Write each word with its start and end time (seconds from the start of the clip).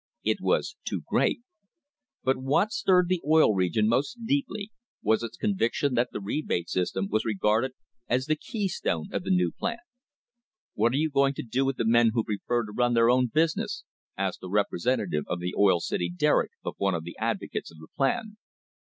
It 0.23 0.37
was 0.41 0.77
too 0.83 1.03
great. 1.07 1.41
But 2.23 2.37
what 2.37 2.71
stirred 2.71 3.07
the 3.07 3.21
Oil 3.23 3.53
Region 3.53 3.87
most 3.87 4.17
deeply 4.25 4.71
was 5.03 5.21
its 5.21 5.37
conviction 5.37 5.93
that 5.93 6.09
the 6.11 6.19
rebate 6.19 6.69
system 6.69 7.07
was 7.07 7.23
regarded 7.23 7.73
as 8.07 8.25
the 8.25 8.35
keystone 8.35 9.13
of 9.13 9.21
the 9.23 9.29
new 9.29 9.51
plan. 9.51 9.77
"What 10.73 10.91
are 10.93 10.97
you 10.97 11.11
going 11.11 11.35
to 11.35 11.43
do 11.43 11.65
with 11.65 11.77
the 11.77 11.85
men 11.85 12.13
who 12.15 12.23
prefer 12.23 12.65
to 12.65 12.71
run 12.71 12.95
their 12.95 13.11
own 13.11 13.27
business?" 13.27 13.83
asked 14.17 14.41
a 14.41 14.47
repre 14.47 14.79
sentative 14.79 15.25
of 15.27 15.39
the 15.39 15.53
Oil 15.55 15.79
City 15.79 16.09
Derrick 16.09 16.53
of 16.65 16.73
one 16.79 16.95
of 16.95 17.03
the 17.03 17.15
advocates 17.19 17.69
of 17.69 17.77
the 17.77 17.89
plan. 17.95 18.37